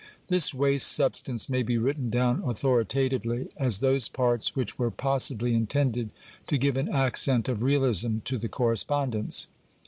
[0.29, 6.09] This waste substance may be written down authoritatively as those parts which were possibly intended
[6.47, 9.45] CRITICAL INTRODUCTION xxix to give an accent of realism to the correspondence.